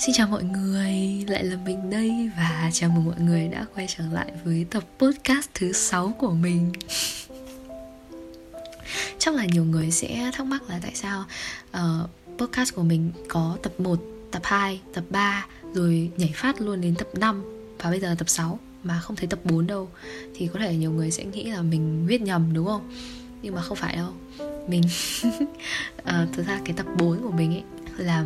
Xin 0.00 0.14
chào 0.14 0.28
mọi 0.28 0.44
người, 0.44 1.24
lại 1.28 1.44
là 1.44 1.56
mình 1.64 1.90
đây 1.90 2.30
và 2.36 2.70
chào 2.72 2.90
mừng 2.90 3.04
mọi 3.04 3.20
người 3.20 3.48
đã 3.48 3.66
quay 3.74 3.86
trở 3.88 4.04
lại 4.12 4.32
với 4.44 4.66
tập 4.70 4.84
podcast 4.98 5.48
thứ 5.54 5.72
6 5.72 6.14
của 6.18 6.30
mình. 6.30 6.72
Chắc 9.18 9.34
là 9.34 9.44
nhiều 9.44 9.64
người 9.64 9.90
sẽ 9.90 10.30
thắc 10.34 10.46
mắc 10.46 10.62
là 10.68 10.80
tại 10.82 10.92
sao 10.94 11.24
uh, 11.70 12.10
podcast 12.38 12.74
của 12.74 12.82
mình 12.82 13.12
có 13.28 13.58
tập 13.62 13.72
1, 13.78 14.00
tập 14.30 14.42
2, 14.44 14.80
tập 14.94 15.04
3 15.10 15.46
Rồi 15.74 16.10
nhảy 16.16 16.32
phát 16.34 16.60
luôn 16.60 16.80
đến 16.80 16.94
tập 16.94 17.08
5 17.14 17.42
và 17.78 17.90
bây 17.90 18.00
giờ 18.00 18.08
là 18.08 18.14
tập 18.14 18.28
6 18.28 18.58
mà 18.84 19.00
không 19.00 19.16
thấy 19.16 19.26
tập 19.26 19.38
4 19.44 19.66
đâu. 19.66 19.88
Thì 20.34 20.48
có 20.52 20.58
thể 20.58 20.76
nhiều 20.76 20.92
người 20.92 21.10
sẽ 21.10 21.24
nghĩ 21.24 21.50
là 21.50 21.62
mình 21.62 22.06
viết 22.06 22.22
nhầm 22.22 22.52
đúng 22.52 22.66
không? 22.66 22.92
Nhưng 23.42 23.54
mà 23.54 23.62
không 23.62 23.76
phải 23.76 23.96
đâu. 23.96 24.12
Mình 24.68 24.82
ờ, 26.04 26.26
uh, 26.28 26.36
Thực 26.36 26.46
ra 26.46 26.60
cái 26.64 26.74
tập 26.76 26.86
4 26.98 27.22
của 27.22 27.30
mình 27.30 27.54
ấy 27.54 27.62
là 27.96 28.24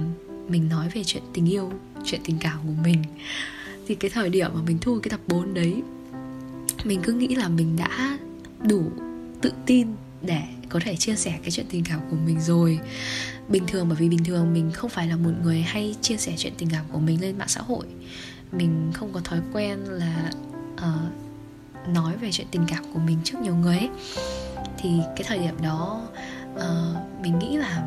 mình 0.49 0.69
nói 0.69 0.89
về 0.95 1.05
chuyện 1.05 1.23
tình 1.33 1.53
yêu 1.53 1.73
chuyện 2.05 2.21
tình 2.25 2.37
cảm 2.41 2.59
của 2.63 2.83
mình. 2.83 3.03
Thì 3.87 3.95
cái 3.95 4.11
thời 4.11 4.31
điểm 4.31 4.51
mà 4.55 4.61
mình 4.67 4.79
thu 4.81 4.99
cái 5.03 5.11
tập 5.11 5.21
4 5.27 5.55
đấy 5.55 5.83
mình 6.85 7.01
cứ 7.03 7.13
nghĩ 7.13 7.35
là 7.35 7.49
mình 7.49 7.77
đã 7.77 8.19
đủ 8.63 8.83
tự 9.41 9.53
tin 9.67 9.89
để 10.23 10.43
có 10.69 10.81
thể 10.85 10.97
chia 10.97 11.17
sẻ 11.17 11.39
cái 11.43 11.51
chuyện 11.51 11.67
tình 11.71 11.85
cảm 11.85 12.01
của 12.11 12.17
mình 12.27 12.41
rồi. 12.41 12.81
Bình 13.49 13.67
thường 13.67 13.89
bởi 13.89 13.97
vì 13.97 14.09
bình 14.09 14.25
thường 14.25 14.53
mình 14.53 14.71
không 14.73 14.91
phải 14.91 15.07
là 15.07 15.17
một 15.17 15.31
người 15.43 15.61
hay 15.61 15.95
chia 16.01 16.17
sẻ 16.17 16.35
chuyện 16.37 16.53
tình 16.59 16.69
cảm 16.73 16.85
của 16.93 16.99
mình 16.99 17.21
lên 17.21 17.39
mạng 17.39 17.49
xã 17.49 17.61
hội. 17.61 17.87
Mình 18.53 18.91
không 18.95 19.13
có 19.13 19.21
thói 19.21 19.41
quen 19.53 19.79
là 19.85 20.31
uh, 20.75 21.89
nói 21.89 22.17
về 22.17 22.33
chuyện 22.33 22.47
tình 22.51 22.65
cảm 22.69 22.85
của 22.95 22.99
mình 22.99 23.19
trước 23.25 23.39
nhiều 23.43 23.55
người 23.55 23.79
ấy. 23.79 23.91
Thì 24.79 24.91
cái 25.17 25.25
thời 25.27 25.39
điểm 25.39 25.55
đó 25.63 26.09
uh, 26.55 27.23
mình 27.23 27.39
nghĩ 27.39 27.57
là 27.57 27.83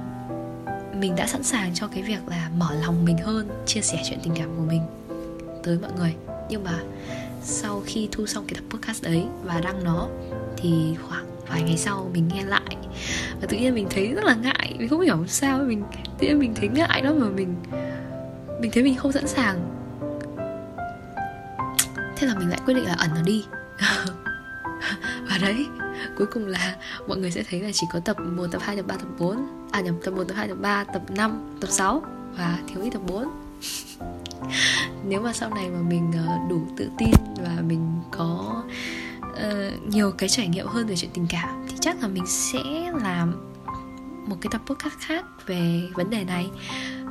mình 0.99 1.15
đã 1.15 1.27
sẵn 1.27 1.43
sàng 1.43 1.73
cho 1.73 1.87
cái 1.87 2.03
việc 2.03 2.27
là 2.27 2.49
mở 2.57 2.75
lòng 2.81 3.05
mình 3.05 3.17
hơn, 3.17 3.49
chia 3.65 3.81
sẻ 3.81 4.01
chuyện 4.09 4.19
tình 4.23 4.33
cảm 4.35 4.49
của 4.57 4.63
mình 4.63 4.81
tới 5.63 5.77
mọi 5.81 5.91
người. 5.97 6.15
Nhưng 6.49 6.63
mà 6.63 6.79
sau 7.43 7.83
khi 7.85 8.09
thu 8.11 8.25
xong 8.25 8.45
cái 8.47 8.55
tập 8.55 8.77
podcast 8.77 9.03
đấy 9.03 9.23
và 9.43 9.61
đăng 9.61 9.83
nó, 9.83 10.07
thì 10.57 10.95
khoảng 11.07 11.25
vài 11.47 11.61
ngày 11.61 11.77
sau 11.77 12.09
mình 12.13 12.29
nghe 12.33 12.43
lại. 12.43 12.77
Và 13.41 13.47
tự 13.49 13.57
nhiên 13.57 13.75
mình 13.75 13.87
thấy 13.89 14.07
rất 14.07 14.23
là 14.23 14.35
ngại, 14.35 14.75
mình 14.77 14.89
không 14.89 15.01
hiểu 15.01 15.25
sao 15.27 15.59
mình 15.59 15.83
tự 16.19 16.27
nhiên 16.27 16.39
mình 16.39 16.53
thấy 16.55 16.69
ngại 16.69 17.01
đó 17.01 17.13
mà 17.13 17.29
mình 17.29 17.55
mình 18.61 18.71
thấy 18.71 18.83
mình 18.83 18.95
không 18.95 19.11
sẵn 19.11 19.27
sàng. 19.27 19.59
Thế 22.17 22.27
là 22.27 22.35
mình 22.35 22.49
lại 22.49 22.59
quyết 22.65 22.73
định 22.73 22.85
là 22.85 22.93
ẩn 22.93 23.09
nó 23.15 23.21
đi. 23.21 23.45
Và 25.29 25.37
đấy 25.41 25.65
cuối 26.17 26.27
cùng 26.33 26.47
là 26.47 26.75
mọi 27.07 27.17
người 27.17 27.31
sẽ 27.31 27.43
thấy 27.49 27.61
là 27.61 27.69
chỉ 27.73 27.87
có 27.93 27.99
tập 27.99 28.17
1, 28.19 28.47
tập 28.51 28.61
2, 28.65 28.75
tập 28.75 28.85
3, 28.87 28.95
tập 28.95 29.07
4 29.19 29.47
À 29.71 29.81
nhầm, 29.81 29.95
tập 30.03 30.11
1, 30.11 30.23
tập 30.23 30.35
2, 30.37 30.47
tập 30.47 30.57
3, 30.61 30.83
tập 30.83 31.01
5, 31.09 31.57
tập 31.61 31.67
6 31.71 32.01
Và 32.37 32.59
thiếu 32.67 32.81
ít 32.83 32.89
tập 32.89 33.01
4 33.07 33.27
Nếu 35.07 35.21
mà 35.21 35.33
sau 35.33 35.49
này 35.49 35.69
mà 35.69 35.81
mình 35.89 36.11
ờ, 36.27 36.37
đủ 36.49 36.67
tự 36.77 36.89
tin 36.97 37.11
Và 37.43 37.61
mình 37.61 38.01
có 38.11 38.63
uh, 39.23 39.87
nhiều 39.87 40.11
cái 40.11 40.29
trải 40.29 40.47
nghiệm 40.47 40.67
hơn 40.67 40.87
về 40.87 40.95
chuyện 40.95 41.11
tình 41.13 41.27
cảm 41.29 41.65
Thì 41.69 41.75
chắc 41.81 42.01
là 42.01 42.07
mình 42.07 42.25
sẽ 42.27 42.91
làm 43.03 43.47
một 44.27 44.37
cái 44.41 44.49
tập 44.51 44.61
podcast 44.65 44.99
khác 44.99 45.25
về 45.45 45.89
vấn 45.93 46.09
đề 46.09 46.23
này. 46.23 46.49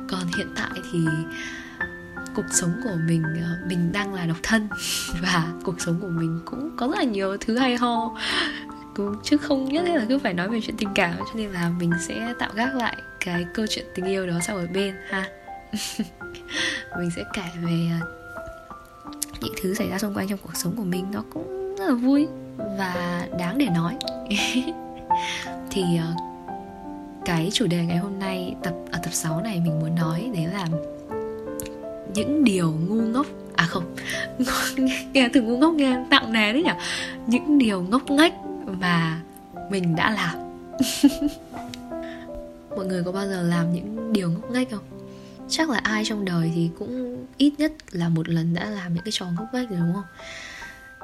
Còn 0.09 0.21
hiện 0.37 0.47
tại 0.55 0.79
thì 0.91 0.99
cuộc 2.35 2.45
sống 2.51 2.81
của 2.83 2.97
mình 3.07 3.23
ờ, 3.23 3.67
mình 3.67 3.91
đang 3.91 4.13
là 4.13 4.25
độc 4.25 4.37
thân. 4.43 4.67
Và 5.21 5.53
cuộc 5.63 5.81
sống 5.81 5.99
của 6.01 6.09
mình 6.09 6.41
cũng 6.45 6.77
có 6.77 6.87
rất 6.87 6.97
là 6.97 7.03
nhiều 7.03 7.37
thứ 7.37 7.57
hay 7.57 7.77
ho 7.77 8.17
chứ 9.23 9.37
không 9.37 9.65
nhất 9.65 9.83
thiết 9.87 9.95
là 9.95 10.05
cứ 10.09 10.19
phải 10.19 10.33
nói 10.33 10.49
về 10.49 10.59
chuyện 10.63 10.77
tình 10.77 10.89
cảm. 10.95 11.13
Cho 11.17 11.33
nên 11.35 11.51
là 11.51 11.69
mình 11.79 11.91
sẽ 12.07 12.33
tạo 12.39 12.49
gác 12.55 12.75
lại 12.75 12.97
cái 13.19 13.45
câu 13.53 13.65
chuyện 13.69 13.85
tình 13.95 14.05
yêu 14.05 14.27
đó 14.27 14.33
sang 14.41 14.57
ở 14.57 14.67
bên, 14.73 14.95
ha. 15.09 15.29
Mình 16.99 17.09
sẽ 17.15 17.23
kể 17.33 17.41
về 17.61 17.89
à, 17.91 18.01
những 19.41 19.53
thứ 19.61 19.73
xảy 19.73 19.89
ra 19.89 19.99
xung 19.99 20.13
quanh 20.13 20.27
trong 20.27 20.39
cuộc 20.43 20.55
sống 20.55 20.75
của 20.77 20.83
mình. 20.83 21.05
Nó 21.11 21.23
cũng 21.33 21.75
rất 21.75 21.85
là 21.87 21.93
vui 21.93 22.27
và 22.57 23.27
đáng 23.39 23.57
để 23.57 23.67
nói. 23.69 23.95
Thì 25.71 25.83
à, 25.97 26.07
cái 27.25 27.49
chủ 27.53 27.67
đề 27.67 27.85
ngày 27.85 27.97
hôm 27.97 28.19
nay 28.19 28.55
tập 28.63 28.73
ở 28.91 28.99
tập 29.03 29.13
6 29.13 29.41
này 29.41 29.61
mình 29.65 29.79
muốn 29.79 29.95
nói 29.95 30.31
đấy 30.33 30.47
là 30.53 30.67
những 32.13 32.43
điều 32.43 32.71
ngu 32.71 33.01
ngốc 33.01 33.25
à 33.55 33.65
không, 33.65 33.95
nghe 35.13 35.29
từ 35.33 35.41
ngu 35.41 35.57
ngốc 35.57 35.73
nghe 35.73 35.97
tặng 36.09 36.33
nè 36.33 36.53
đấy 36.53 36.63
nhỉ? 36.63 36.71
Những 37.27 37.57
điều 37.57 37.81
ngốc 37.81 38.11
nghếch 38.11 38.33
mà 38.67 39.21
mình 39.69 39.95
đã 39.95 40.11
làm. 40.11 40.35
Mọi 42.75 42.85
người 42.85 43.03
có 43.03 43.11
bao 43.11 43.27
giờ 43.27 43.41
làm 43.41 43.73
những 43.73 44.13
điều 44.13 44.31
ngốc 44.31 44.51
nghếch 44.51 44.71
không? 44.71 44.83
Chắc 45.49 45.69
là 45.69 45.77
ai 45.77 46.05
trong 46.05 46.25
đời 46.25 46.51
thì 46.55 46.69
cũng 46.79 47.25
ít 47.37 47.53
nhất 47.57 47.71
là 47.91 48.09
một 48.09 48.29
lần 48.29 48.53
đã 48.53 48.65
làm 48.65 48.93
những 48.93 49.03
cái 49.03 49.11
trò 49.11 49.25
ngốc 49.25 49.53
nghếch 49.53 49.69
rồi, 49.69 49.79
đúng 49.79 49.93
không? 49.93 50.03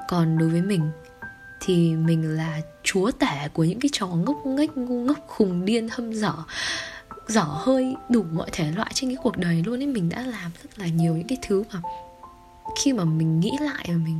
Còn 0.07 0.37
đối 0.37 0.49
với 0.49 0.61
mình 0.61 0.91
thì 1.59 1.95
mình 1.95 2.37
là 2.37 2.61
chúa 2.83 3.11
tể 3.11 3.49
của 3.53 3.63
những 3.63 3.79
cái 3.79 3.89
trò 3.93 4.07
ngốc 4.07 4.45
nghếch, 4.45 4.77
ngu 4.77 5.03
ngốc, 5.03 5.17
khùng 5.27 5.65
điên, 5.65 5.87
hâm 5.91 6.13
dở 6.13 6.33
dở 7.27 7.43
hơi, 7.43 7.95
đủ 8.09 8.23
mọi 8.31 8.49
thể 8.51 8.71
loại 8.71 8.91
trên 8.93 9.09
cái 9.09 9.17
cuộc 9.23 9.37
đời 9.37 9.63
luôn 9.65 9.79
ấy. 9.79 9.87
Mình 9.87 10.09
đã 10.09 10.21
làm 10.21 10.51
rất 10.63 10.79
là 10.79 10.87
nhiều 10.87 11.17
những 11.17 11.27
cái 11.27 11.37
thứ 11.41 11.63
mà 11.73 11.81
khi 12.77 12.93
mà 12.93 13.03
mình 13.03 13.39
nghĩ 13.39 13.51
lại 13.59 13.85
mà 13.87 13.93
mình 13.93 14.19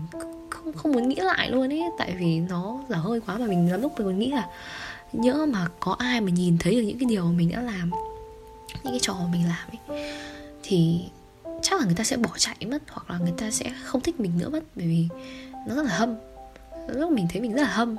không 0.64 0.74
không 0.74 0.92
muốn 0.92 1.10
nghĩ 1.10 1.16
lại 1.16 1.52
luôn 1.52 1.74
ấy. 1.74 1.84
Tại 1.98 2.16
vì 2.20 2.40
nó 2.40 2.80
dở 2.90 2.96
hơi 2.96 3.22
quá 3.26 3.38
mà 3.38 3.48
mình 3.48 3.72
lắm 3.72 3.82
lúc 3.82 3.94
mình 3.98 4.08
còn 4.08 4.20
nghĩ 4.20 4.32
là 4.32 4.48
nhỡ 5.14 5.46
mà 5.50 5.68
có 5.80 5.96
ai 6.00 6.22
mà 6.22 6.32
nhìn 6.32 6.58
thấy 6.58 6.76
được 6.76 6.82
những 6.82 7.00
cái 7.00 7.10
điều 7.10 7.24
mà 7.26 7.32
mình 7.32 7.52
đã 7.52 7.62
làm 7.62 7.92
những 8.84 8.94
cái 8.94 9.00
trò 9.02 9.14
mà 9.14 9.28
mình 9.32 9.48
làm 9.48 9.70
ấy 9.70 10.14
thì 10.64 11.00
chắc 11.62 11.80
là 11.80 11.86
người 11.86 11.96
ta 11.96 12.04
sẽ 12.04 12.18
bỏ 12.18 12.30
chạy 12.38 12.56
mất 12.68 12.78
hoặc 12.90 13.12
là 13.12 13.18
người 13.18 13.34
ta 13.38 13.52
sẽ 13.52 13.72
không 13.84 14.02
thích 14.02 14.20
mình 14.20 14.32
nữa 14.38 14.50
mất. 14.50 14.64
Bởi 14.76 14.88
vì 14.88 15.08
nó 15.68 15.76
rất 15.76 15.86
là 15.86 15.98
hâm. 15.98 16.16
Lúc 16.88 17.12
mình 17.12 17.28
thấy 17.30 17.42
mình 17.42 17.54
rất 17.54 17.62
là 17.62 17.70
hâm. 17.70 17.96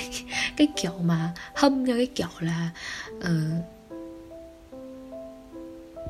Cái 0.56 0.68
kiểu 0.76 0.92
mà 1.04 1.30
hâm 1.54 1.86
theo 1.86 1.96
cái 1.96 2.06
kiểu 2.06 2.28
là 2.40 2.70
uh, 3.18 3.24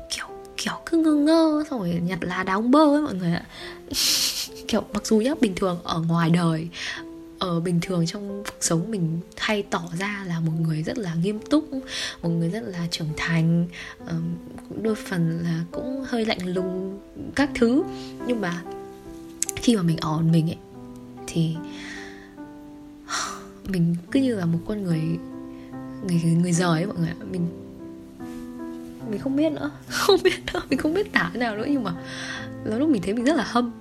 kiểu 0.09 0.25
kiểu 0.57 0.73
cứ 0.85 0.97
ngơ 0.97 1.13
ngơ 1.13 1.63
xong 1.69 1.79
rồi 1.79 2.01
nhặt 2.03 2.19
lá 2.21 2.43
đá 2.43 2.53
ông 2.53 2.71
bơ 2.71 2.95
ấy 2.95 3.01
mọi 3.01 3.13
người 3.13 3.33
ạ. 3.33 3.45
kiểu, 4.69 4.83
mặc 4.93 5.07
dù 5.07 5.17
nhá, 5.17 5.31
bình 5.41 5.53
thường 5.55 5.79
ở 5.83 6.01
ngoài 6.01 6.29
đời 6.29 6.69
ở 7.39 7.59
bình 7.59 7.79
thường 7.81 8.05
trong 8.05 8.43
cuộc 8.43 8.57
sống 8.61 8.91
mình 8.91 9.19
hay 9.37 9.63
tỏ 9.63 9.83
ra 9.99 10.23
là 10.27 10.39
một 10.39 10.51
người 10.61 10.83
rất 10.83 10.97
là 10.97 11.13
nghiêm 11.13 11.39
túc, 11.39 11.71
một 12.21 12.29
người 12.29 12.49
rất 12.49 12.63
là 12.63 12.87
trưởng 12.91 13.07
thành 13.17 13.67
ờ, 14.05 14.15
cũng 14.69 14.83
đôi 14.83 14.95
phần 14.95 15.39
là 15.43 15.63
cũng 15.71 16.03
hơi 16.07 16.25
lạnh 16.25 16.47
lùng 16.47 16.99
các 17.35 17.49
thứ. 17.55 17.83
Nhưng 18.27 18.41
mà 18.41 18.61
khi 19.55 19.75
mà 19.75 19.81
mình 19.81 19.97
ở 19.97 20.17
mình 20.17 20.49
ấy, 20.49 20.57
thì 21.27 21.55
mình 23.67 23.95
cứ 24.11 24.19
như 24.19 24.35
là 24.35 24.45
một 24.45 24.59
con 24.67 24.83
người 24.83 25.01
người 26.07 26.21
người 26.41 26.53
giỏi 26.53 26.79
ấy 26.79 26.85
mọi 26.85 26.97
người 26.97 27.09
ạ. 27.09 27.15
Mình 27.31 27.47
mình 29.09 29.19
không 29.19 29.35
biết 29.35 29.51
nữa, 29.51 29.71
không 29.89 30.19
biết 30.23 30.39
nữa, 30.53 30.61
mình 30.69 30.79
không 30.79 30.93
biết 30.93 31.13
tả 31.13 31.29
thế 31.33 31.39
nào 31.39 31.57
nữa. 31.57 31.65
Nhưng 31.69 31.83
mà 31.83 31.93
lúc 32.65 32.89
mình 32.89 33.01
thấy 33.01 33.13
mình 33.13 33.25
rất 33.25 33.35
là 33.35 33.43
hâm 33.47 33.71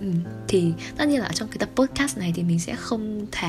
ừ. 0.00 0.06
thì 0.48 0.72
tất 0.96 1.08
nhiên 1.08 1.20
là 1.20 1.30
trong 1.34 1.48
cái 1.48 1.58
tập 1.58 1.68
podcast 1.74 2.18
này 2.18 2.32
thì 2.36 2.42
mình 2.42 2.58
sẽ 2.58 2.74
không 2.76 3.26
thể 3.32 3.48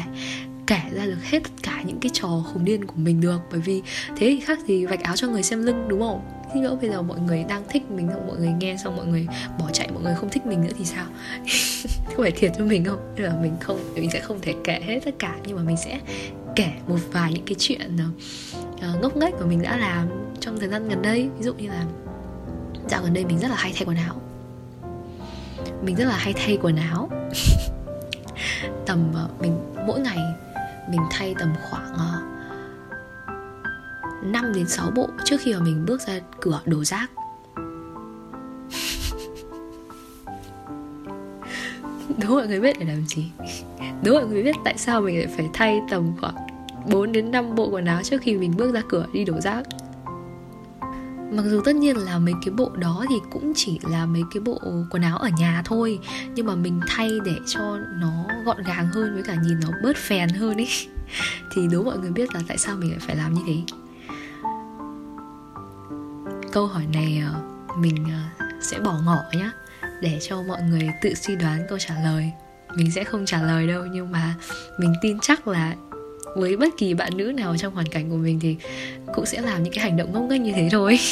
kể 0.68 0.82
ra 0.92 1.06
được 1.06 1.24
hết 1.24 1.44
tất 1.44 1.52
cả 1.64 1.82
những 1.86 2.00
cái 2.00 2.10
trò 2.14 2.28
khủng 2.54 2.66
điên 2.66 2.86
của 2.86 2.96
mình 2.96 3.22
được. 3.22 3.40
Bởi 3.52 3.60
vì 3.60 3.82
thế 4.08 4.16
thì 4.18 4.40
khác 4.40 4.60
thì 4.68 4.86
vạch 4.86 5.04
áo 5.04 5.16
cho 5.16 5.28
người 5.28 5.44
xem 5.44 5.64
lưng 5.64 5.86
đúng 5.88 6.00
không? 6.00 6.22
Khi 6.54 6.60
nữa 6.60 6.78
bây 6.82 6.90
giờ 6.90 7.02
mọi 7.02 7.20
người 7.20 7.44
đang 7.50 7.64
thích 7.70 7.92
mình 7.92 8.10
xong 8.14 8.28
mọi 8.28 8.38
người 8.38 8.52
nghe 8.60 8.78
xong 8.84 8.98
mọi 8.98 9.06
người 9.06 9.28
bỏ 9.60 9.70
chạy 9.74 9.90
mọi 9.94 10.04
người 10.04 10.16
không 10.16 10.30
thích 10.30 10.46
mình 10.46 10.62
nữa 10.62 10.74
thì 10.78 10.86
sao? 10.86 11.06
Có 12.18 12.24
phải 12.24 12.32
thiệt 12.32 12.52
cho 12.58 12.66
mình 12.66 12.86
không? 12.86 13.14
Nên 13.16 13.26
là 13.26 13.36
mình 13.42 13.54
không 13.60 13.80
mình 13.96 14.12
sẽ 14.12 14.20
không 14.20 14.40
thể 14.42 14.54
kể 14.64 14.82
hết 14.86 15.00
tất 15.06 15.12
cả 15.20 15.36
nhưng 15.46 15.58
mà 15.58 15.64
mình 15.64 15.78
sẽ 15.78 16.00
kể 16.56 16.72
một 16.88 17.00
vài 17.12 17.34
những 17.34 17.46
cái 17.46 17.56
chuyện 17.60 17.98
uh, 18.76 19.02
ngốc 19.02 19.18
nghếch 19.18 19.34
của 19.40 19.46
mình 19.46 19.62
đã 19.62 19.78
làm 19.78 20.08
trong 20.40 20.60
thời 20.60 20.70
gian 20.70 20.90
gần 20.90 21.02
đây. 21.02 21.30
Ví 21.38 21.44
dụ 21.44 21.54
như 21.54 21.68
là 21.68 21.86
dạo 22.90 23.02
gần 23.04 23.14
đây 23.14 23.26
mình 23.26 23.40
rất 23.40 23.48
là 23.48 23.56
hay 23.56 23.72
thay 23.76 23.86
quần 23.86 23.98
áo 23.98 24.22
mình 25.82 25.96
rất 25.96 26.06
là 26.06 26.18
hay 26.18 26.34
thay 26.34 26.58
quần 26.62 26.76
áo. 26.76 27.10
Tầm 28.86 29.14
uh, 29.26 29.42
mình 29.42 29.74
mỗi 29.88 30.00
ngày 30.00 30.18
mình 30.90 31.02
thay 31.12 31.36
tầm 31.40 31.54
khoảng 31.70 31.94
uh, 31.94 32.00
5 34.24 34.54
đến 34.56 34.68
6 34.68 34.92
bộ 34.96 35.10
trước 35.26 35.42
khi 35.42 35.54
mà 35.54 35.60
mình 35.60 35.86
bước 35.86 36.02
ra 36.02 36.20
cửa 36.42 36.62
đổ 36.66 36.84
rác. 36.84 37.12
Đố 42.18 42.30
mọi 42.30 42.48
người 42.48 42.60
biết 42.60 42.80
để 42.80 42.86
làm 42.86 43.06
gì. 43.08 43.32
Đố 44.04 44.14
mọi 44.14 44.26
người 44.26 44.44
biết 44.44 44.56
tại 44.66 44.78
sao 44.78 45.02
mình 45.02 45.18
lại 45.18 45.28
phải 45.36 45.50
thay 45.54 45.82
tầm 45.90 46.14
khoảng 46.22 46.36
4 46.92 47.12
đến 47.12 47.32
5 47.32 47.56
bộ 47.56 47.70
quần 47.70 47.86
áo 47.86 48.04
trước 48.04 48.22
khi 48.22 48.38
mình 48.38 48.54
bước 48.58 48.74
ra 48.74 48.82
cửa 48.90 49.06
đi 49.14 49.26
đổ 49.26 49.42
rác 49.42 49.64
Mặc 51.32 51.44
dù 51.46 51.62
tất 51.62 51.76
nhiên 51.76 51.98
là 51.98 52.20
mấy 52.20 52.34
cái 52.46 52.54
bộ 52.54 52.72
đó 52.76 53.06
thì 53.10 53.16
cũng 53.32 53.54
chỉ 53.56 53.80
là 53.90 54.06
mấy 54.06 54.24
cái 54.34 54.42
bộ 54.42 54.60
quần 54.90 55.04
áo 55.04 55.18
ở 55.18 55.30
nhà 55.38 55.62
thôi, 55.66 56.00
Nhưng 56.36 56.46
mà 56.46 56.56
mình 56.56 56.80
thay 56.88 57.10
để 57.26 57.36
cho 57.48 57.78
nó 58.00 58.26
gọn 58.46 58.64
gàng 58.64 58.88
hơn 58.88 59.14
với 59.14 59.24
cả 59.24 59.36
nhìn 59.44 59.60
nó 59.60 59.70
bớt 59.84 59.98
phèn 59.98 60.30
hơn 60.30 60.58
ấy 60.58 60.70
Thì 61.56 61.68
đố 61.72 61.84
mọi 61.84 61.98
người 61.98 62.12
biết 62.12 62.34
là 62.34 62.42
tại 62.48 62.58
sao 62.58 62.76
mình 62.76 62.90
lại 62.90 63.00
phải 63.00 63.16
làm 63.16 63.34
như 63.34 63.42
thế? 63.48 63.56
Câu 66.52 66.68
hỏi 66.68 66.86
này 66.94 67.24
ờ, 67.34 67.42
mình 67.78 68.06
ờ, 68.38 68.46
sẽ 68.62 68.80
bỏ 68.80 69.00
ngỏ 69.06 69.20
nhá, 69.34 69.52
để 70.02 70.20
cho 70.22 70.42
mọi 70.44 70.62
người 70.62 70.90
tự 71.02 71.14
suy 71.14 71.36
đoán 71.36 71.66
câu 71.70 71.80
trả 71.80 71.96
lời. 72.04 72.32
Mình 72.76 72.92
sẽ 72.92 73.04
không 73.04 73.26
trả 73.26 73.42
lời 73.42 73.68
đâu, 73.68 73.86
nhưng 73.86 74.12
mà 74.12 74.36
mình 74.80 74.94
tin 75.02 75.20
chắc 75.20 75.48
là 75.48 75.76
với 76.36 76.58
bất 76.58 76.78
kỳ 76.78 76.94
bạn 76.94 77.18
nữ 77.18 77.24
nào 77.24 77.58
trong 77.58 77.74
hoàn 77.74 77.88
cảnh 77.88 78.10
của 78.10 78.16
mình 78.16 78.40
thì 78.40 78.56
cũng 79.16 79.26
sẽ 79.26 79.42
làm 79.42 79.64
những 79.64 79.74
cái 79.74 79.84
hành 79.84 79.98
động 79.98 80.14
ngốc 80.14 80.24
nghếch 80.30 80.42
như 80.42 80.52
thế 80.52 80.70
thôi. 80.72 81.00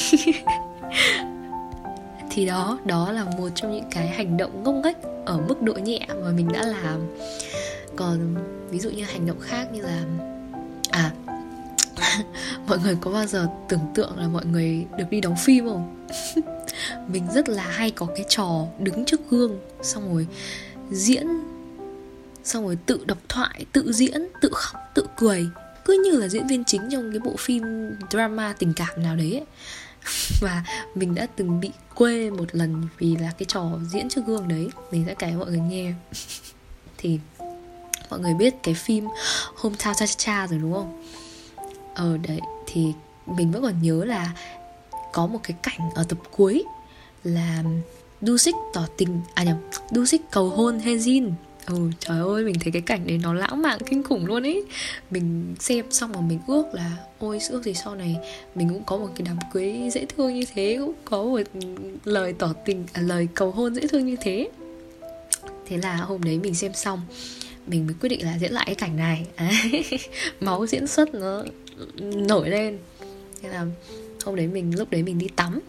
Thì 2.31 2.45
đó 2.45 2.79
đó 2.85 3.11
là 3.11 3.23
một 3.23 3.49
trong 3.55 3.73
những 3.73 3.83
cái 3.91 4.07
hành 4.07 4.37
động 4.37 4.63
ngốc 4.63 4.75
nghếch 4.83 4.97
ở 5.25 5.41
mức 5.47 5.61
độ 5.61 5.73
nhẹ 5.73 5.99
mà 6.07 6.31
mình 6.31 6.47
đã 6.53 6.63
làm. 6.63 6.99
Còn 7.95 8.35
ví 8.71 8.79
dụ 8.79 8.89
như 8.89 9.03
hành 9.03 9.27
động 9.27 9.39
khác 9.39 9.67
như 9.73 9.81
là 9.81 10.03
à 10.89 11.11
mọi 12.67 12.77
người 12.83 12.97
có 13.01 13.11
bao 13.11 13.25
giờ 13.25 13.47
tưởng 13.69 13.79
tượng 13.95 14.17
là 14.17 14.27
mọi 14.27 14.45
người 14.45 14.85
được 14.97 15.05
đi 15.09 15.21
đóng 15.21 15.35
phim 15.45 15.67
không? 15.67 16.07
Mình 17.07 17.23
rất 17.33 17.49
là 17.49 17.63
hay 17.63 17.91
có 17.91 18.05
cái 18.15 18.25
trò 18.29 18.65
đứng 18.79 19.05
trước 19.05 19.29
gương, 19.29 19.59
xong 19.81 20.13
rồi 20.13 20.27
diễn 20.91 21.27
xong 22.43 22.65
rồi 22.65 22.77
tự 22.85 23.03
đọc 23.05 23.17
thoại, 23.29 23.65
tự 23.71 23.91
diễn, 23.91 24.27
tự 24.41 24.49
khóc, 24.53 24.81
tự 24.95 25.07
cười. 25.17 25.47
Cứ 25.85 26.01
như 26.03 26.19
là 26.19 26.27
diễn 26.27 26.47
viên 26.47 26.63
chính 26.65 26.81
trong 26.91 27.11
cái 27.11 27.19
bộ 27.19 27.35
phim 27.39 27.63
drama 28.09 28.53
tình 28.59 28.73
cảm 28.73 29.03
nào 29.03 29.15
đấy 29.15 29.33
ấy. 29.33 29.45
và 30.41 30.63
mình 30.95 31.15
đã 31.15 31.27
từng 31.35 31.59
bị 31.59 31.71
quê 31.95 32.29
một 32.29 32.55
lần 32.55 32.87
vì 32.97 33.15
là 33.15 33.31
cái 33.37 33.45
trò 33.45 33.71
diễn 33.89 34.09
trước 34.09 34.21
gương 34.27 34.47
đấy. 34.47 34.69
Mình 34.91 35.03
sẽ 35.07 35.15
kể 35.15 35.31
mọi 35.31 35.47
người 35.49 35.59
nghe. 35.59 35.93
Thì 36.97 37.19
mọi 38.09 38.19
người 38.19 38.33
biết 38.33 38.53
cái 38.63 38.73
phim 38.73 39.07
Hometown 39.55 39.93
Cha 39.93 40.05
Cha 40.05 40.15
Cha 40.17 40.47
rồi 40.47 40.59
đúng 40.59 40.73
không? 40.73 41.03
Ờ 41.95 42.17
đấy, 42.27 42.39
thì 42.67 42.93
mình 43.25 43.51
vẫn 43.51 43.61
còn 43.61 43.81
nhớ 43.81 44.05
là 44.05 44.31
có 45.13 45.27
một 45.27 45.39
cái 45.43 45.57
cảnh 45.63 45.89
ở 45.95 46.03
tập 46.03 46.17
cuối 46.31 46.63
là 47.23 47.63
Du 48.21 48.37
Sik 48.37 48.55
tỏ 48.73 48.85
tình 48.97 49.21
à 49.33 49.43
nhầm 49.43 49.57
Du 49.91 50.05
Sik 50.05 50.21
cầu 50.31 50.49
hôn 50.49 50.77
Hezin 50.77 51.31
Ừ 51.69 51.75
trời 51.99 52.19
ơi 52.19 52.43
mình 52.43 52.55
thấy 52.59 52.71
cái 52.71 52.81
cảnh 52.81 53.07
đấy 53.07 53.19
nó 53.23 53.33
lãng 53.33 53.61
mạn 53.61 53.79
kinh 53.85 54.03
khủng 54.03 54.25
luôn 54.25 54.43
ấy 54.43 54.63
Mình 55.11 55.55
xem 55.59 55.85
xong 55.89 56.11
mà 56.11 56.21
mình 56.21 56.39
ước 56.47 56.65
là 56.73 56.97
Ôi 57.19 57.39
ước 57.49 57.63
gì 57.63 57.73
sau 57.73 57.95
này 57.95 58.17
Mình 58.55 58.69
cũng 58.69 58.83
có 58.83 58.97
một 58.97 59.09
cái 59.15 59.25
đám 59.27 59.37
cưới 59.53 59.89
dễ 59.93 60.05
thương 60.05 60.33
như 60.33 60.45
thế 60.53 60.77
Cũng 60.79 60.93
có 61.05 61.23
một 61.23 61.41
lời 62.05 62.33
tỏ 62.33 62.53
tình 62.65 62.85
à, 62.93 63.01
Lời 63.01 63.27
cầu 63.33 63.51
hôn 63.51 63.75
dễ 63.75 63.87
thương 63.87 64.05
như 64.05 64.15
thế. 64.21 64.49
Thế 65.67 65.77
là 65.77 65.95
hôm 65.95 66.23
đấy 66.23 66.39
mình 66.43 66.55
xem 66.55 66.73
xong 66.73 67.01
Mình 67.67 67.85
mới 67.85 67.95
quyết 68.01 68.09
định 68.09 68.25
là 68.25 68.37
diễn 68.39 68.51
lại 68.51 68.63
cái 68.65 68.75
cảnh 68.75 68.97
này. 68.97 69.25
Máu 70.39 70.65
diễn 70.67 70.87
xuất 70.87 71.13
nó 71.13 71.43
nổi 72.01 72.49
lên. 72.49 72.77
Thế 73.41 73.49
là 73.49 73.65
hôm 74.25 74.35
đấy 74.35 74.47
mình 74.47 74.77
lúc 74.77 74.91
đấy 74.91 75.03
mình 75.03 75.17
đi 75.17 75.27
tắm. 75.35 75.59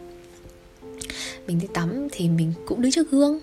Mình 1.46 1.58
đi 1.58 1.66
tắm 1.74 2.08
thì 2.12 2.28
mình 2.28 2.52
cũng 2.66 2.82
đứng 2.82 2.92
trước 2.92 3.10
gương 3.10 3.40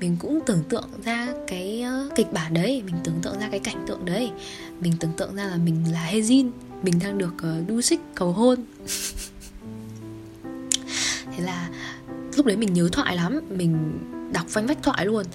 mình 0.00 0.16
cũng 0.20 0.40
tưởng 0.46 0.62
tượng 0.68 0.88
ra 1.04 1.28
cái 1.46 1.84
kịch 2.14 2.32
bản 2.32 2.54
đấy 2.54 2.82
mình 2.86 2.94
tưởng 3.04 3.18
tượng 3.22 3.38
ra 3.40 3.48
cái 3.50 3.60
cảnh 3.60 3.84
tượng 3.86 4.04
đấy. 4.04 4.30
Mình 4.80 4.92
tưởng 5.00 5.12
tượng 5.16 5.34
ra 5.34 5.44
là 5.44 5.56
mình 5.56 5.92
là 5.92 6.10
hezin 6.12 6.50
mình 6.82 6.98
đang 7.04 7.18
được 7.18 7.34
ờ, 7.42 7.60
đu 7.66 7.80
xích 7.80 8.00
cầu 8.14 8.32
hôn. 8.32 8.64
Thế 11.36 11.44
là 11.44 11.68
lúc 12.36 12.46
đấy 12.46 12.56
mình 12.56 12.72
nhớ 12.72 12.88
thoại 12.92 13.16
lắm 13.16 13.40
mình 13.50 13.98
đọc 14.32 14.46
phanh 14.48 14.66
vách 14.66 14.82
thoại 14.82 15.06
luôn. 15.06 15.26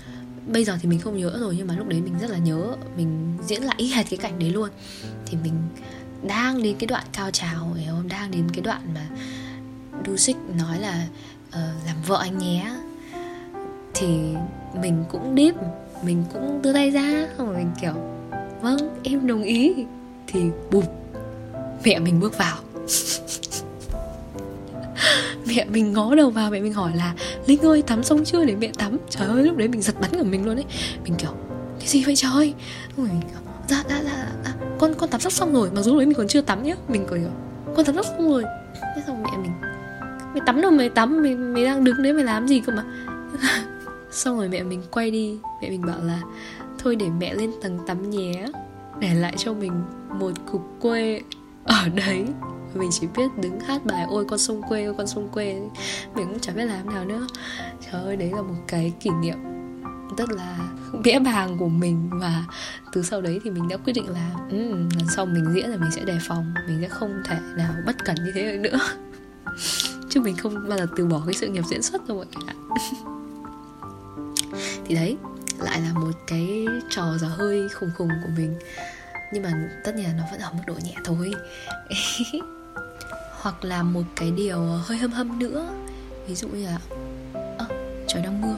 Bây 0.47 0.65
giờ 0.65 0.77
thì 0.81 0.89
mình 0.89 0.99
không 0.99 1.17
nhớ 1.17 1.37
rồi 1.39 1.55
nhưng 1.57 1.67
mà 1.67 1.77
lúc 1.77 1.87
đấy 1.87 2.01
mình 2.01 2.13
rất 2.21 2.29
là 2.29 2.37
nhớ 2.37 2.75
mình 2.97 3.37
diễn 3.45 3.63
lại 3.63 3.75
y 3.77 3.87
hệt 3.87 4.05
cái 4.09 4.17
cảnh 4.17 4.39
đấy 4.39 4.49
luôn. 4.49 4.69
Thì 5.25 5.37
mình 5.43 5.53
đang 6.27 6.63
đến 6.63 6.75
cái 6.79 6.87
đoạn 6.87 7.03
cao 7.13 7.31
trào 7.31 7.73
hiểu 7.73 7.91
không? 7.91 8.07
Đang 8.07 8.31
đến 8.31 8.49
cái 8.53 8.61
đoạn 8.61 8.81
mà 8.93 9.07
đu 10.05 10.17
xích 10.17 10.37
nói 10.57 10.79
là 10.79 11.07
uh, 11.47 11.85
làm 11.85 11.95
vợ 12.07 12.17
anh 12.21 12.37
nhé 12.37 12.71
thì 13.93 14.35
mình 14.81 15.03
cũng 15.11 15.35
đếp 15.35 15.55
mình 16.03 16.23
cũng 16.33 16.61
đưa 16.61 16.73
tay 16.73 16.89
ra 16.89 17.27
xong 17.37 17.47
rồi 17.47 17.57
mình 17.57 17.71
kiểu 17.81 17.93
vâng 18.61 18.77
em 19.03 19.27
đồng 19.27 19.43
ý. 19.43 19.73
Thì 20.27 20.41
bụp 20.71 20.83
mẹ 21.85 21.99
mình 21.99 22.19
bước 22.19 22.37
vào. 22.37 22.57
Mẹ 25.47 25.65
mình 25.65 25.93
ngó 25.93 26.15
đầu 26.15 26.29
vào 26.29 26.51
mẹ 26.51 26.59
mình 26.59 26.73
hỏi 26.73 26.91
là 26.95 27.13
linh 27.45 27.61
ơi 27.61 27.81
tắm 27.81 28.03
xong 28.03 28.25
chưa 28.25 28.45
để 28.45 28.55
mẹ 28.55 28.71
tắm? 28.77 28.97
Trời 29.09 29.27
ơi 29.27 29.43
lúc 29.43 29.57
đấy 29.57 29.67
mình 29.67 29.81
giật 29.81 29.95
bắn 30.01 30.11
của 30.11 30.23
mình 30.23 30.45
luôn 30.45 30.55
ấy. 30.55 30.65
Mình 31.03 31.15
kiểu 31.17 31.31
cái 31.79 31.87
gì 31.87 32.03
vậy 32.03 32.15
trời? 32.15 32.53
Rồi 32.97 33.07
mình 33.07 33.21
kiểu 33.21 33.39
dạ 33.67 33.83
dạ 33.89 34.01
dạ, 34.03 34.27
dạ. 34.45 34.53
con 34.79 34.93
con 34.93 35.09
tắm 35.09 35.21
sắp 35.21 35.31
xong 35.31 35.53
rồi. 35.53 35.69
Mặc 35.75 35.81
dù 35.81 35.91
lúc 35.91 35.97
đấy 35.99 36.05
mình 36.05 36.17
còn 36.17 36.27
chưa 36.27 36.41
tắm 36.41 36.63
nhá 36.63 36.75
mình 36.87 37.05
kiểu 37.09 37.19
con 37.75 37.85
tắm 37.85 37.95
sắp 37.95 38.05
xong 38.05 38.29
rồi. 38.29 38.43
Thế 38.95 39.01
xong 39.07 39.23
mẹ 39.23 39.29
mình 39.41 39.51
mày 40.33 40.41
tắm 40.45 40.61
đâu 40.61 40.71
mày 40.71 40.89
tắm 40.89 41.21
mày 41.21 41.35
mày 41.35 41.65
đang 41.65 41.83
đứng 41.83 42.03
đấy 42.03 42.13
mày 42.13 42.23
làm 42.23 42.47
gì 42.47 42.59
cơ 42.59 42.73
mà? 42.73 42.83
xong 44.13 44.37
rồi 44.37 44.49
mẹ 44.49 44.63
mình 44.63 44.81
quay 44.91 45.11
đi. 45.11 45.37
Mẹ 45.61 45.69
mình 45.69 45.81
bảo 45.85 46.03
là 46.03 46.21
thôi 46.79 46.95
để 46.95 47.09
mẹ 47.19 47.33
lên 47.33 47.51
tầng 47.61 47.79
tắm 47.87 48.09
nhé 48.09 48.45
để 48.99 49.13
lại 49.13 49.33
cho 49.37 49.53
mình 49.53 49.83
một 50.19 50.31
cục 50.51 50.61
quê 50.81 51.21
ở 51.63 51.89
đấy. 51.95 52.25
Mình 52.73 52.89
chỉ 52.91 53.07
biết 53.17 53.37
đứng 53.37 53.59
hát 53.59 53.85
bài 53.85 54.05
ôi 54.09 54.25
con 54.25 54.39
sông 54.39 54.61
quê 54.69 54.85
ôi 54.85 54.93
con 54.97 55.07
sông 55.07 55.29
quê. 55.33 55.61
Mình 56.15 56.27
cũng 56.27 56.39
chẳng 56.39 56.55
biết 56.55 56.65
làm 56.65 56.89
nào 56.89 57.05
nữa. 57.05 57.27
Trời 57.91 58.03
ơi 58.03 58.15
đấy 58.15 58.31
là 58.35 58.41
một 58.41 58.55
cái 58.67 58.93
kỷ 58.99 59.09
niệm 59.21 59.37
rất 60.17 60.29
là 60.31 60.57
bẽ 61.03 61.19
bàng 61.19 61.57
của 61.57 61.69
mình. 61.69 62.09
Và 62.11 62.45
từ 62.93 63.03
sau 63.03 63.21
đấy 63.21 63.39
thì 63.43 63.49
mình 63.49 63.67
đã 63.67 63.77
quyết 63.77 63.93
định 63.93 64.09
là 64.09 64.31
um, 64.49 64.89
lần 64.97 65.07
sau 65.15 65.25
mình 65.25 65.45
diễn 65.55 65.69
là 65.69 65.77
mình 65.77 65.91
sẽ 65.91 66.05
đề 66.05 66.17
phòng 66.21 66.53
mình 66.67 66.77
sẽ 66.81 66.87
không 66.87 67.21
thể 67.25 67.37
nào 67.57 67.73
bất 67.85 68.05
cẩn 68.05 68.15
như 68.15 68.31
thế 68.35 68.57
nữa. 68.57 68.79
Chứ 70.09 70.21
mình 70.21 70.37
không 70.37 70.69
bao 70.69 70.77
giờ 70.77 70.87
từ 70.95 71.05
bỏ 71.05 71.21
cái 71.25 71.33
sự 71.33 71.47
nghiệp 71.47 71.63
diễn 71.69 71.81
xuất 71.81 72.07
đâu 72.07 72.17
mọi 72.17 72.25
người 72.25 72.43
ạ. 72.47 72.55
thì 74.85 74.95
đấy 74.95 75.17
lại 75.59 75.81
là 75.81 75.93
một 75.93 76.11
cái 76.27 76.65
trò 76.89 77.17
gió 77.17 77.27
hơi 77.27 77.69
khùng 77.69 77.91
khùng 77.97 78.09
của 78.23 78.29
mình. 78.37 78.55
Nhưng 79.33 79.43
mà 79.43 79.53
tất 79.83 79.95
nhiên 79.95 80.05
là 80.05 80.13
nó 80.17 80.23
vẫn 80.31 80.39
ở 80.39 80.51
mức 80.53 80.63
độ 80.67 80.73
nhẹ 80.83 80.93
thôi. 81.03 81.31
Hoặc 83.31 83.63
là 83.63 83.83
một 83.83 84.03
cái 84.15 84.31
điều 84.31 84.59
hơi 84.59 84.97
hâm 84.97 85.11
hâm 85.11 85.39
nữa. 85.39 85.73
Ví 86.27 86.35
dụ 86.35 86.47
như 86.47 86.65
là 86.65 86.77
à, 87.57 87.65
trời 88.07 88.21
đang 88.23 88.41
mưa. 88.41 88.55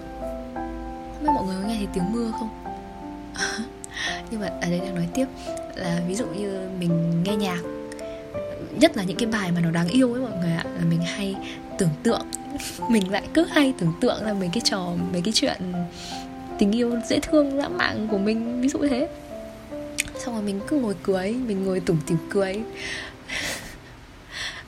Không 1.13 1.23
biết 1.23 1.29
mọi 1.35 1.45
người 1.45 1.55
có 1.61 1.67
nghe 1.67 1.75
thấy 1.77 1.87
tiếng 1.93 2.11
mưa 2.11 2.31
không? 2.39 2.49
Nhưng 4.31 4.41
mà 4.41 4.47
ở 4.47 4.69
đây 4.69 4.79
đang 4.79 4.95
nói 4.95 5.07
tiếp 5.13 5.25
là 5.75 6.01
ví 6.07 6.15
dụ 6.15 6.25
như 6.25 6.69
mình 6.79 7.23
nghe 7.23 7.35
nhạc 7.35 7.61
nhất 8.79 8.97
là 8.97 9.03
những 9.03 9.17
cái 9.17 9.27
bài 9.27 9.51
mà 9.51 9.61
nó 9.61 9.71
đáng 9.71 9.87
yêu 9.87 10.13
ấy 10.13 10.21
mọi 10.21 10.37
người 10.41 10.51
ạ 10.51 10.63
là 10.65 10.85
mình 10.89 11.01
hay 11.01 11.35
tưởng 11.77 11.89
tượng. 12.03 12.25
Mình 12.89 13.11
lại 13.11 13.23
cứ 13.33 13.45
hay 13.51 13.73
tưởng 13.79 13.93
tượng 14.01 14.23
là 14.23 14.33
mấy 14.33 14.49
cái 14.53 14.61
trò 14.65 14.93
mấy 15.11 15.21
cái 15.21 15.33
chuyện 15.33 15.57
tình 16.59 16.71
yêu 16.71 16.91
dễ 17.09 17.19
thương 17.19 17.57
lãng 17.57 17.77
mạn 17.77 18.07
của 18.11 18.17
mình 18.17 18.61
ví 18.61 18.69
dụ 18.69 18.79
thế. 18.89 19.09
Xong 20.15 20.33
rồi 20.33 20.43
mình 20.43 20.59
cứ 20.67 20.79
ngồi 20.79 20.95
cười 21.03 21.31
mình 21.31 21.65
ngồi 21.65 21.79
tủm 21.79 21.97
tỉm 22.07 22.17
cười. 22.29 22.53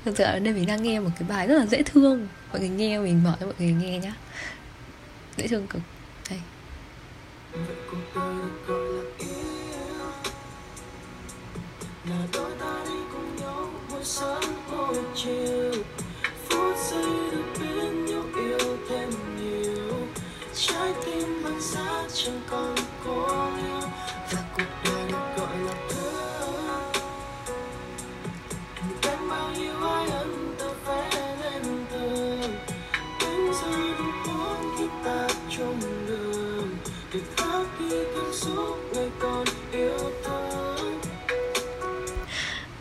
Thực 0.05 0.17
sự 0.17 0.23
ở 0.23 0.39
đây 0.39 0.53
mình 0.53 0.65
đang 0.65 0.83
nghe 0.83 0.99
một 0.99 1.09
cái 1.19 1.29
bài 1.29 1.47
rất 1.47 1.55
là 1.57 1.65
dễ 1.65 1.83
thương. 1.83 2.27
Mọi 2.51 2.59
người 2.59 2.69
nghe 2.69 2.99
mình 2.99 3.23
mở 3.23 3.33
cho 3.39 3.45
mọi 3.45 3.55
người 3.59 3.73
nghe 3.73 3.99
nhá. 3.99 4.13
Dễ 5.37 5.47
thương 5.47 5.67
cực. 5.67 5.81
Đây. 6.29 6.39
Là 12.09 12.27
đôi 12.33 12.51
ta 12.59 12.83
đi 12.85 12.95
cùng 13.13 13.35
nhau 13.35 13.69
mỗi 13.89 14.03
sáng 14.03 14.41
mỗi 14.71 14.95
chiều 15.15 15.66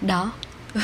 đó. 0.07 0.33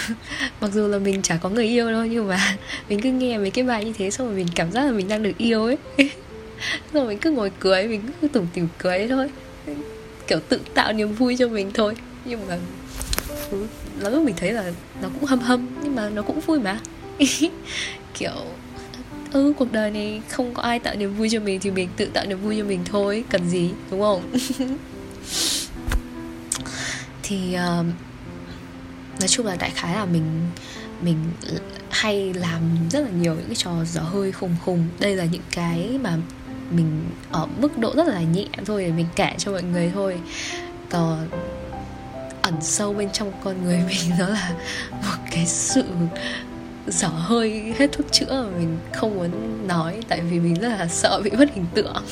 Mặc 0.60 0.70
dù 0.72 0.88
là 0.88 0.98
mình 0.98 1.22
chả 1.22 1.36
có 1.36 1.48
người 1.48 1.66
yêu 1.66 1.90
đâu, 1.90 2.04
nhưng 2.04 2.28
mà 2.28 2.56
mình 2.88 3.00
cứ 3.00 3.10
nghe 3.10 3.38
mấy 3.38 3.50
cái 3.50 3.64
bài 3.64 3.84
như 3.84 3.92
thế 3.98 4.10
xong 4.10 4.26
rồi 4.26 4.36
mình 4.36 4.46
cảm 4.54 4.72
giác 4.72 4.84
là 4.84 4.92
mình 4.92 5.08
đang 5.08 5.22
được 5.22 5.38
yêu 5.38 5.64
ấy. 5.64 5.78
Rồi 6.92 7.06
mình 7.06 7.18
cứ 7.18 7.30
ngồi 7.30 7.50
cười, 7.60 7.88
mình 7.88 8.02
cứ 8.20 8.28
tủm 8.28 8.46
tỉm 8.54 8.68
cười 8.78 9.08
thôi. 9.08 9.30
Kiểu 10.26 10.38
tự 10.48 10.60
tạo 10.74 10.92
niềm 10.92 11.14
vui 11.14 11.36
cho 11.38 11.48
mình 11.48 11.70
thôi. 11.74 11.94
Nhưng 12.24 12.46
mà 12.48 12.58
nó 14.00 14.10
lúc 14.10 14.22
mình 14.22 14.34
thấy 14.36 14.52
là 14.52 14.72
nó 15.02 15.08
cũng 15.14 15.24
hâm 15.24 15.38
hâm, 15.38 15.66
nhưng 15.82 15.94
mà 15.94 16.08
nó 16.08 16.22
cũng 16.22 16.40
vui 16.40 16.60
mà. 16.60 16.78
Kiểu 18.14 18.30
ừ 19.32 19.52
cuộc 19.58 19.72
đời 19.72 19.90
này 19.90 20.22
không 20.28 20.54
có 20.54 20.62
ai 20.62 20.78
tạo 20.78 20.94
niềm 20.94 21.14
vui 21.14 21.28
cho 21.30 21.40
mình 21.40 21.60
thì 21.60 21.70
mình 21.70 21.88
tự 21.96 22.04
tạo 22.04 22.24
niềm 22.26 22.40
vui 22.40 22.58
cho 22.58 22.64
mình 22.64 22.80
thôi 22.84 23.24
cần 23.30 23.48
gì 23.48 23.70
đúng 23.90 24.00
không? 24.00 24.22
Thì 27.22 27.48
uh, 27.48 27.86
nói 29.20 29.28
chung 29.28 29.46
là 29.46 29.56
đại 29.56 29.70
khái 29.74 29.94
là 29.94 30.04
mình 30.04 30.46
mình 31.00 31.16
hay 31.90 32.34
làm 32.34 32.60
rất 32.90 33.00
là 33.00 33.10
nhiều 33.20 33.34
những 33.34 33.46
cái 33.46 33.54
trò 33.54 33.84
dở 33.84 34.00
hơi 34.00 34.32
khùng 34.32 34.56
khùng. 34.64 34.88
Đây 35.00 35.16
là 35.16 35.24
những 35.24 35.42
cái 35.50 35.98
mà 36.02 36.16
mình 36.70 37.04
ở 37.30 37.46
mức 37.46 37.78
độ 37.78 37.92
rất 37.96 38.06
là 38.06 38.20
nhẹ 38.20 38.46
thôi 38.66 38.84
để 38.84 38.92
mình 38.92 39.06
kể 39.16 39.34
cho 39.38 39.52
mọi 39.52 39.62
người 39.62 39.90
thôi. 39.94 40.20
Còn 40.90 41.28
ẩn 42.42 42.54
sâu 42.60 42.92
bên 42.92 43.10
trong 43.12 43.32
con 43.44 43.64
người 43.64 43.80
mình 43.88 44.18
đó 44.18 44.28
là 44.28 44.52
một 44.90 45.24
cái 45.30 45.46
sự 45.46 45.84
dở 46.86 47.08
hơi 47.08 47.74
hết 47.78 47.92
thuốc 47.92 48.12
chữa 48.12 48.42
mà 48.44 48.58
mình 48.58 48.78
không 48.92 49.14
muốn 49.14 49.30
nói 49.68 50.00
tại 50.08 50.20
vì 50.20 50.40
mình 50.40 50.54
rất 50.54 50.68
là 50.68 50.86
sợ 50.86 51.20
bị 51.24 51.30
mất 51.30 51.54
hình 51.54 51.66
tượng. 51.74 52.04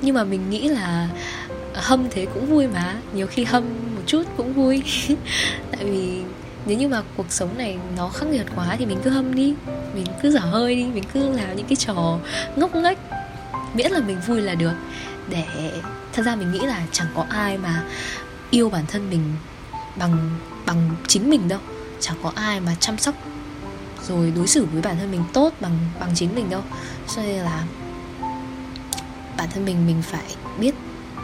Nhưng 0.00 0.14
mà 0.14 0.24
mình 0.24 0.50
nghĩ 0.50 0.68
là 0.68 1.08
hâm 1.74 2.06
thế 2.10 2.26
cũng 2.34 2.46
vui 2.46 2.66
mà, 2.66 2.96
nhiều 3.14 3.26
khi 3.26 3.44
hâm 3.44 3.64
một 3.94 4.02
chút 4.06 4.22
cũng 4.36 4.52
vui. 4.52 4.82
Tại 5.70 5.84
vì 5.84 6.22
nếu 6.66 6.78
như 6.78 6.88
mà 6.88 7.02
cuộc 7.16 7.32
sống 7.32 7.58
này 7.58 7.78
nó 7.96 8.08
khắc 8.08 8.28
nghiệt 8.28 8.46
quá 8.56 8.76
thì 8.78 8.86
mình 8.86 8.98
cứ 9.04 9.10
hâm 9.10 9.34
đi, 9.34 9.54
mình 9.94 10.06
cứ 10.22 10.30
dở 10.30 10.40
hơi 10.40 10.76
đi, 10.76 10.84
mình 10.84 11.04
cứ 11.14 11.30
làm 11.30 11.56
những 11.56 11.66
cái 11.66 11.76
trò 11.76 12.18
ngốc 12.56 12.74
nghếch, 12.74 12.98
miễn 13.74 13.92
là 13.92 14.00
mình 14.00 14.18
vui 14.26 14.40
là 14.40 14.54
được. 14.54 14.74
Để 15.28 15.44
thật 16.12 16.22
ra 16.22 16.36
mình 16.36 16.52
nghĩ 16.52 16.60
là 16.60 16.86
chẳng 16.92 17.08
có 17.14 17.24
ai 17.28 17.58
mà 17.58 17.84
yêu 18.50 18.70
bản 18.70 18.84
thân 18.88 19.10
mình 19.10 19.22
bằng 19.96 20.30
bằng 20.66 20.90
chính 21.06 21.30
mình 21.30 21.48
đâu. 21.48 21.60
Chẳng 22.00 22.16
có 22.22 22.32
ai 22.34 22.60
mà 22.60 22.74
chăm 22.80 22.98
sóc 22.98 23.14
rồi 24.08 24.32
đối 24.36 24.46
xử 24.46 24.66
với 24.72 24.82
bản 24.82 24.96
thân 24.98 25.10
mình 25.10 25.24
tốt 25.32 25.52
bằng 25.60 25.78
bằng 26.00 26.10
chính 26.14 26.34
mình 26.34 26.50
đâu. 26.50 26.62
Cho 27.16 27.22
nên 27.22 27.36
là 27.36 27.64
bản 29.36 29.48
thân 29.54 29.64
mình 29.64 29.86
mình 29.86 30.02
phải 30.02 30.36
biết 30.58 30.74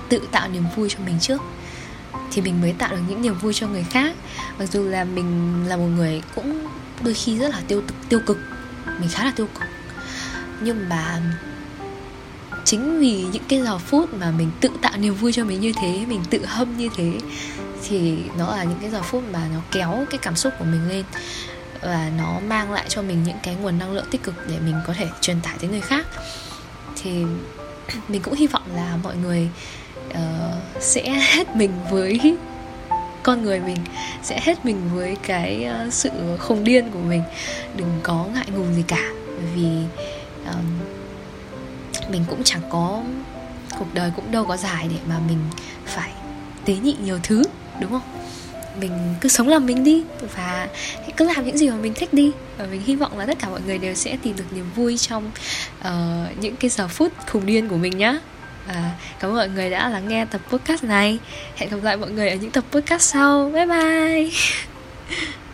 tự 0.09 0.29
tạo 0.33 0.49
niềm 0.49 0.65
vui 0.77 0.89
cho 0.91 0.99
mình 1.07 1.19
trước, 1.21 1.43
thì 2.33 2.43
mình 2.43 2.61
mới 2.61 2.73
tạo 2.73 2.91
được 2.91 3.03
những 3.09 3.23
niềm 3.23 3.39
vui 3.39 3.55
cho 3.55 3.69
người 3.69 3.85
khác. 3.91 4.17
Mặc 4.59 4.67
dù 4.73 4.85
là 4.85 5.05
mình 5.05 5.63
là 5.69 5.77
một 5.77 5.89
người 5.97 6.23
cũng 6.35 6.67
đôi 7.05 7.15
khi 7.15 7.39
rất 7.39 7.51
là 7.51 7.61
tiêu 7.69 7.83
tiêu 8.09 8.21
cực, 8.27 8.39
mình 9.01 9.09
khá 9.09 9.25
là 9.25 9.33
tiêu 9.37 9.49
cực. 9.55 9.69
Nhưng 10.61 10.89
mà 10.89 11.21
chính 12.65 13.01
vì 13.01 13.25
những 13.33 13.43
cái 13.49 13.63
giờ 13.63 13.79
phút 13.79 14.15
mà 14.15 14.31
mình 14.31 14.51
tự 14.61 14.69
tạo 14.83 14.93
niềm 14.97 15.15
vui 15.15 15.33
cho 15.33 15.45
mình 15.45 15.61
như 15.61 15.73
thế, 15.81 16.05
mình 16.09 16.21
tự 16.31 16.45
hâm 16.45 16.77
như 16.77 16.89
thế, 16.97 17.19
thì 17.89 18.19
nó 18.39 18.57
là 18.57 18.65
những 18.65 18.79
cái 18.81 18.91
giờ 18.91 19.03
phút 19.03 19.25
mà 19.33 19.41
nó 19.55 19.61
kéo 19.71 20.05
cái 20.11 20.19
cảm 20.19 20.37
xúc 20.37 20.53
của 20.59 20.65
mình 20.65 20.89
lên 20.89 21.05
và 21.81 22.11
nó 22.19 22.41
mang 22.41 22.73
lại 22.73 22.85
cho 22.89 23.03
mình 23.03 23.23
những 23.23 23.39
cái 23.43 23.55
nguồn 23.55 23.79
năng 23.79 23.93
lượng 23.93 24.07
tích 24.11 24.23
cực 24.23 24.35
để 24.49 24.59
mình 24.65 24.75
có 24.87 24.93
thể 24.93 25.09
truyền 25.21 25.41
tải 25.41 25.57
tới 25.61 25.71
người 25.71 25.81
khác. 25.81 26.07
Thì 27.03 27.25
mình 28.09 28.23
cũng 28.23 28.35
hy 28.35 28.47
vọng 28.47 28.63
là 28.75 28.97
mọi 29.03 29.17
người 29.17 29.49
uh, 30.09 30.83
sẽ 30.83 31.11
hết 31.35 31.57
mình 31.57 31.71
với 31.91 32.21
con 33.23 33.43
người 33.43 33.61
mình 33.61 33.79
sẽ 34.23 34.41
hết 34.43 34.65
mình 34.65 34.91
với 34.95 35.17
cái 35.23 35.69
uh, 35.87 35.93
sự 35.93 36.11
không 36.39 36.65
điên 36.65 36.91
của 36.91 36.99
mình. 36.99 37.23
Đừng 37.77 38.01
có 38.03 38.27
ngại 38.35 38.47
ngùng 38.53 38.75
gì 38.75 38.85
cả 38.89 39.11
vì 39.55 39.69
um, 40.47 40.79
mình 42.11 42.25
cũng 42.31 42.41
chẳng 42.45 42.63
có 42.71 43.03
cuộc 43.79 43.95
đời 43.95 44.13
cũng 44.17 44.33
đâu 44.33 44.45
có 44.45 44.57
dài 44.57 44.89
để 44.91 44.99
mà 45.09 45.19
mình 45.29 45.39
phải 45.87 46.13
tế 46.65 46.75
nhị 46.75 46.97
nhiều 47.05 47.19
thứ 47.23 47.43
đúng 47.81 47.91
không? 47.91 48.03
Mình 48.81 48.93
cứ 49.21 49.29
sống 49.29 49.49
làm 49.49 49.67
mình 49.67 49.85
đi 49.85 50.03
và 50.37 50.69
cứ 51.17 51.25
làm 51.25 51.47
những 51.47 51.59
gì 51.59 51.71
mà 51.71 51.77
mình 51.77 51.95
thích 51.95 52.15
đi. 52.15 52.33
Và 52.59 52.67
mình 52.71 52.83
hy 52.87 52.97
vọng 52.97 53.19
là 53.19 53.27
tất 53.27 53.39
cả 53.39 53.49
mọi 53.49 53.61
người 53.67 53.79
đều 53.79 53.95
sẽ 53.95 54.17
tìm 54.23 54.37
được 54.37 54.53
niềm 54.53 54.65
vui 54.75 54.99
trong 54.99 55.31
uh, 55.81 56.39
những 56.41 56.57
cái 56.57 56.71
giờ 56.71 56.89
phút 56.89 57.13
khủng 57.27 57.47
điên 57.47 57.69
của 57.69 57.77
mình 57.77 57.99
nhá. 57.99 58.19
Và 58.69 58.91
cảm 59.21 59.31
ơn 59.31 59.37
mọi 59.37 59.49
người 59.49 59.71
đã 59.71 59.89
lắng 59.89 60.09
nghe 60.09 60.25
tập 60.25 60.41
podcast 60.49 60.85
này. 60.85 61.19
Hẹn 61.57 61.71
gặp 61.71 61.79
lại 61.83 61.97
mọi 61.97 62.11
người 62.11 62.29
ở 62.29 62.37
những 62.37 62.51
tập 62.51 62.65
podcast 62.71 63.03
sau. 63.03 63.51
Bye 63.55 63.67
bye. 63.67 64.31